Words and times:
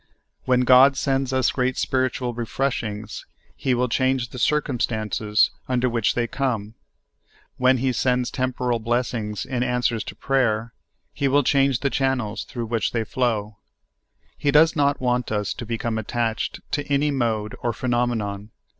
When 0.45 0.61
God 0.61 0.97
sends 0.97 1.31
us 1.31 1.51
great 1.51 1.77
spiritual 1.77 2.33
refreshings, 2.33 3.23
He 3.55 3.75
will 3.75 3.87
change 3.87 4.29
the 4.31 4.39
circum 4.39 4.79
stances 4.79 5.51
under 5.69 5.87
which 5.87 6.15
they 6.15 6.25
come; 6.25 6.73
when 7.57 7.77
He 7.77 7.93
sends 7.93 8.31
tem 8.31 8.51
poral 8.51 8.83
blessings 8.83 9.45
in 9.45 9.61
answer 9.61 9.99
to 9.99 10.15
praj 10.15 10.41
er. 10.45 10.73
He 11.13 11.27
will 11.27 11.43
change 11.43 11.81
the 11.81 11.91
channels 11.91 12.45
through 12.45 12.65
which 12.65 12.93
they 12.93 13.03
flow. 13.03 13.57
He 14.39 14.49
does 14.49 14.75
not 14.75 14.99
want 14.99 15.31
us 15.31 15.53
to 15.53 15.67
become 15.67 15.99
attached 15.99 16.61
to 16.71 16.83
any 16.91 17.11
mode 17.11 17.53
or 17.61 17.71
phenomenon. 17.71 18.49